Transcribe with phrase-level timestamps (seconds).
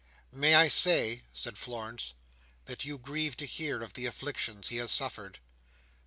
[0.31, 2.15] "May I say," said Florence,
[2.65, 5.37] "that you grieved to hear of the afflictions he has suffered?"